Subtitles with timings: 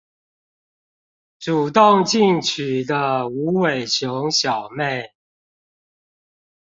[1.37, 5.13] 主動進取的無尾熊小妹